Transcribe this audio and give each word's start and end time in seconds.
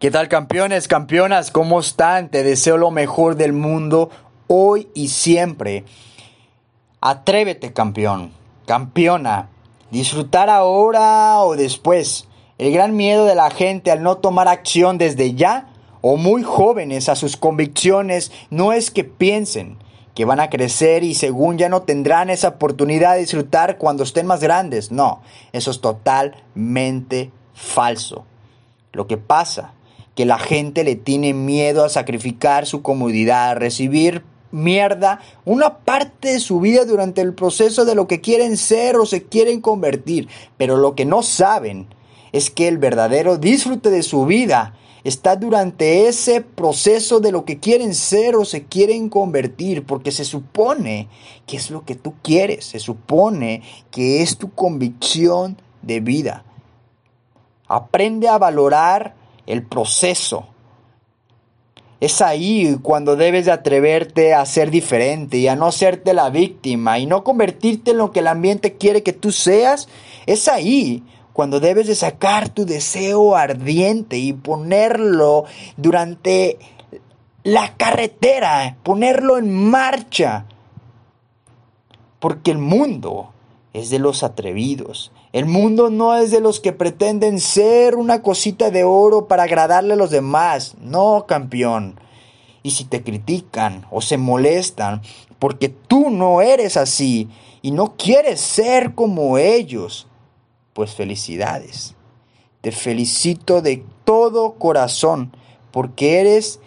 ¿Qué 0.00 0.10
tal 0.10 0.28
campeones, 0.28 0.88
campeonas? 0.88 1.50
¿Cómo 1.50 1.78
están? 1.78 2.30
Te 2.30 2.42
deseo 2.42 2.78
lo 2.78 2.90
mejor 2.90 3.36
del 3.36 3.52
mundo 3.52 4.08
hoy 4.46 4.88
y 4.94 5.08
siempre. 5.08 5.84
Atrévete, 7.02 7.74
campeón, 7.74 8.32
campeona. 8.64 9.50
Disfrutar 9.90 10.48
ahora 10.48 11.42
o 11.42 11.54
después. 11.54 12.28
El 12.56 12.72
gran 12.72 12.96
miedo 12.96 13.26
de 13.26 13.34
la 13.34 13.50
gente 13.50 13.90
al 13.90 14.02
no 14.02 14.16
tomar 14.16 14.48
acción 14.48 14.96
desde 14.96 15.34
ya 15.34 15.68
o 16.00 16.16
muy 16.16 16.44
jóvenes 16.44 17.10
a 17.10 17.14
sus 17.14 17.36
convicciones 17.36 18.32
no 18.48 18.72
es 18.72 18.90
que 18.90 19.04
piensen 19.04 19.76
que 20.14 20.24
van 20.24 20.40
a 20.40 20.48
crecer 20.48 21.04
y 21.04 21.12
según 21.12 21.58
ya 21.58 21.68
no 21.68 21.82
tendrán 21.82 22.30
esa 22.30 22.48
oportunidad 22.48 23.16
de 23.16 23.20
disfrutar 23.20 23.76
cuando 23.76 24.04
estén 24.04 24.26
más 24.26 24.40
grandes. 24.40 24.90
No, 24.90 25.20
eso 25.52 25.70
es 25.70 25.82
totalmente 25.82 27.30
falso. 27.52 28.24
Lo 28.92 29.06
que 29.06 29.18
pasa 29.18 29.74
que 30.20 30.26
la 30.26 30.38
gente 30.38 30.84
le 30.84 30.96
tiene 30.96 31.32
miedo 31.32 31.82
a 31.82 31.88
sacrificar 31.88 32.66
su 32.66 32.82
comodidad, 32.82 33.52
a 33.52 33.54
recibir 33.54 34.22
mierda 34.50 35.22
una 35.46 35.78
parte 35.78 36.34
de 36.34 36.40
su 36.40 36.60
vida 36.60 36.84
durante 36.84 37.22
el 37.22 37.32
proceso 37.32 37.86
de 37.86 37.94
lo 37.94 38.06
que 38.06 38.20
quieren 38.20 38.58
ser 38.58 38.96
o 38.96 39.06
se 39.06 39.22
quieren 39.22 39.62
convertir. 39.62 40.28
Pero 40.58 40.76
lo 40.76 40.94
que 40.94 41.06
no 41.06 41.22
saben 41.22 41.86
es 42.32 42.50
que 42.50 42.68
el 42.68 42.76
verdadero 42.76 43.38
disfrute 43.38 43.88
de 43.88 44.02
su 44.02 44.26
vida 44.26 44.74
está 45.04 45.36
durante 45.36 46.06
ese 46.06 46.42
proceso 46.42 47.20
de 47.20 47.32
lo 47.32 47.46
que 47.46 47.58
quieren 47.58 47.94
ser 47.94 48.36
o 48.36 48.44
se 48.44 48.64
quieren 48.64 49.08
convertir, 49.08 49.86
porque 49.86 50.12
se 50.12 50.26
supone 50.26 51.08
que 51.46 51.56
es 51.56 51.70
lo 51.70 51.86
que 51.86 51.94
tú 51.94 52.12
quieres, 52.22 52.66
se 52.66 52.78
supone 52.78 53.62
que 53.90 54.20
es 54.20 54.36
tu 54.36 54.52
convicción 54.52 55.56
de 55.80 56.00
vida. 56.00 56.44
Aprende 57.68 58.28
a 58.28 58.36
valorar 58.36 59.18
el 59.50 59.62
proceso. 59.62 60.46
Es 62.00 62.22
ahí 62.22 62.78
cuando 62.82 63.14
debes 63.14 63.44
de 63.44 63.52
atreverte 63.52 64.32
a 64.32 64.46
ser 64.46 64.70
diferente 64.70 65.36
y 65.36 65.48
a 65.48 65.56
no 65.56 65.70
serte 65.70 66.14
la 66.14 66.30
víctima 66.30 66.98
y 66.98 67.04
no 67.04 67.24
convertirte 67.24 67.90
en 67.90 67.98
lo 67.98 68.10
que 68.10 68.20
el 68.20 68.26
ambiente 68.26 68.76
quiere 68.76 69.02
que 69.02 69.12
tú 69.12 69.32
seas. 69.32 69.88
Es 70.24 70.48
ahí 70.48 71.02
cuando 71.34 71.60
debes 71.60 71.86
de 71.88 71.94
sacar 71.94 72.48
tu 72.48 72.64
deseo 72.64 73.36
ardiente 73.36 74.16
y 74.16 74.32
ponerlo 74.32 75.44
durante 75.76 76.58
la 77.42 77.76
carretera, 77.76 78.78
ponerlo 78.82 79.36
en 79.36 79.54
marcha. 79.54 80.46
Porque 82.18 82.50
el 82.50 82.58
mundo 82.58 83.32
es 83.72 83.90
de 83.90 83.98
los 83.98 84.22
atrevidos. 84.22 85.12
El 85.32 85.46
mundo 85.46 85.90
no 85.90 86.16
es 86.16 86.30
de 86.30 86.40
los 86.40 86.60
que 86.60 86.72
pretenden 86.72 87.40
ser 87.40 87.96
una 87.96 88.22
cosita 88.22 88.70
de 88.70 88.84
oro 88.84 89.28
para 89.28 89.44
agradarle 89.44 89.94
a 89.94 89.96
los 89.96 90.10
demás. 90.10 90.74
No, 90.80 91.26
campeón. 91.26 92.00
Y 92.62 92.72
si 92.72 92.84
te 92.84 93.02
critican 93.02 93.86
o 93.90 94.00
se 94.00 94.18
molestan 94.18 95.02
porque 95.38 95.68
tú 95.68 96.10
no 96.10 96.42
eres 96.42 96.76
así 96.76 97.28
y 97.62 97.70
no 97.70 97.94
quieres 97.96 98.40
ser 98.40 98.94
como 98.94 99.38
ellos, 99.38 100.06
pues 100.72 100.94
felicidades. 100.94 101.94
Te 102.60 102.72
felicito 102.72 103.62
de 103.62 103.84
todo 104.04 104.54
corazón 104.54 105.34
porque 105.70 106.20
eres 106.20 106.60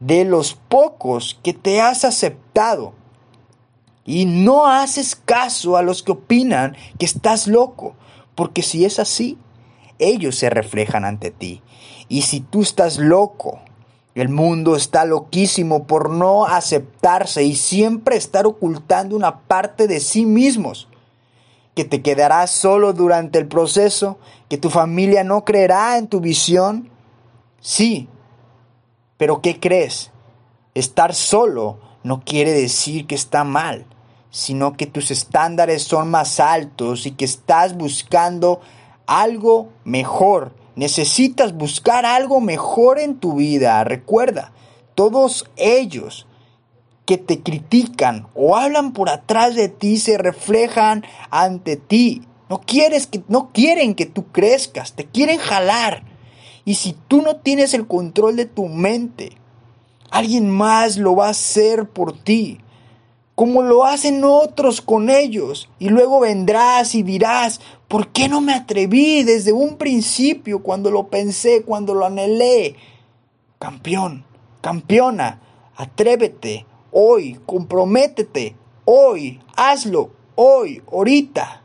de 0.00 0.24
los 0.24 0.54
pocos 0.54 1.38
que 1.42 1.52
te 1.52 1.80
has 1.80 2.04
aceptado 2.04 2.94
y 4.04 4.24
no 4.24 4.66
haces 4.66 5.16
caso 5.16 5.76
a 5.76 5.82
los 5.82 6.02
que 6.02 6.12
opinan 6.12 6.76
que 6.98 7.06
estás 7.06 7.46
loco, 7.46 7.94
porque 8.34 8.62
si 8.62 8.84
es 8.84 8.98
así, 8.98 9.38
ellos 9.98 10.36
se 10.36 10.50
reflejan 10.50 11.04
ante 11.04 11.30
ti. 11.30 11.62
Y 12.08 12.22
si 12.22 12.40
tú 12.40 12.62
estás 12.62 12.98
loco, 12.98 13.60
el 14.14 14.28
mundo 14.28 14.74
está 14.74 15.04
loquísimo 15.04 15.86
por 15.86 16.10
no 16.10 16.46
aceptarse 16.46 17.44
y 17.44 17.54
siempre 17.54 18.16
estar 18.16 18.46
ocultando 18.46 19.14
una 19.14 19.40
parte 19.40 19.86
de 19.86 20.00
sí 20.00 20.26
mismos, 20.26 20.88
que 21.74 21.84
te 21.84 22.02
quedarás 22.02 22.50
solo 22.50 22.92
durante 22.92 23.38
el 23.38 23.46
proceso, 23.46 24.18
que 24.48 24.58
tu 24.58 24.70
familia 24.70 25.22
no 25.22 25.44
creerá 25.44 25.98
en 25.98 26.08
tu 26.08 26.20
visión. 26.20 26.90
Sí, 27.60 28.08
pero 29.16 29.40
¿qué 29.40 29.60
crees? 29.60 30.10
Estar 30.74 31.14
solo 31.14 31.78
no 32.02 32.22
quiere 32.24 32.52
decir 32.52 33.06
que 33.06 33.14
está 33.14 33.44
mal, 33.44 33.86
sino 34.30 34.76
que 34.76 34.86
tus 34.86 35.10
estándares 35.10 35.82
son 35.82 36.10
más 36.10 36.40
altos 36.40 37.06
y 37.06 37.12
que 37.12 37.24
estás 37.24 37.76
buscando 37.76 38.60
algo 39.06 39.70
mejor. 39.84 40.54
Necesitas 40.76 41.52
buscar 41.54 42.06
algo 42.06 42.40
mejor 42.40 42.98
en 42.98 43.16
tu 43.16 43.34
vida. 43.34 43.82
Recuerda, 43.84 44.52
todos 44.94 45.50
ellos 45.56 46.26
que 47.06 47.18
te 47.18 47.42
critican 47.42 48.28
o 48.34 48.56
hablan 48.56 48.92
por 48.92 49.10
atrás 49.10 49.54
de 49.56 49.68
ti 49.68 49.98
se 49.98 50.16
reflejan 50.16 51.04
ante 51.30 51.76
ti. 51.76 52.22
No 52.48 52.60
quieres 52.60 53.06
que 53.06 53.22
no 53.28 53.50
quieren 53.52 53.94
que 53.94 54.06
tú 54.06 54.26
crezcas, 54.26 54.92
te 54.94 55.04
quieren 55.06 55.38
jalar. 55.38 56.04
Y 56.64 56.74
si 56.74 56.92
tú 57.08 57.22
no 57.22 57.36
tienes 57.36 57.74
el 57.74 57.86
control 57.86 58.36
de 58.36 58.46
tu 58.46 58.66
mente, 58.66 59.40
Alguien 60.10 60.50
más 60.50 60.96
lo 60.96 61.14
va 61.14 61.28
a 61.28 61.30
hacer 61.30 61.88
por 61.88 62.18
ti, 62.18 62.58
como 63.40 63.62
lo 63.62 63.86
hacen 63.86 64.22
otros 64.22 64.82
con 64.82 65.08
ellos. 65.08 65.70
Y 65.78 65.88
luego 65.88 66.20
vendrás 66.20 66.94
y 66.94 67.02
dirás, 67.02 67.62
¿por 67.88 68.08
qué 68.08 68.28
no 68.28 68.42
me 68.42 68.52
atreví 68.52 69.22
desde 69.22 69.50
un 69.50 69.78
principio 69.78 70.62
cuando 70.62 70.90
lo 70.90 71.08
pensé, 71.08 71.62
cuando 71.62 71.94
lo 71.94 72.04
anhelé? 72.04 72.76
Campeón, 73.58 74.26
campeona, 74.60 75.40
atrévete, 75.74 76.66
hoy, 76.92 77.40
comprométete, 77.46 78.56
hoy, 78.84 79.40
hazlo, 79.56 80.10
hoy, 80.34 80.82
ahorita. 80.92 81.59